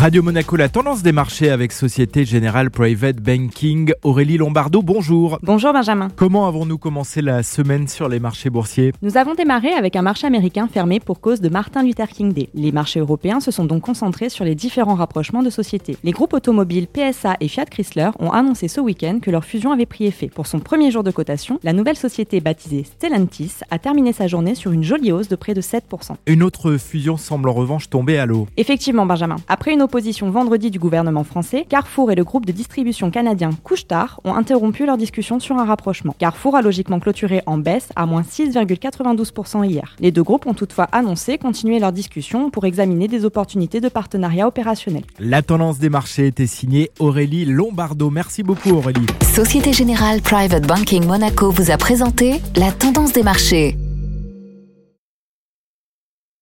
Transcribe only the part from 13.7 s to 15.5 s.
concentrés sur les différents rapprochements de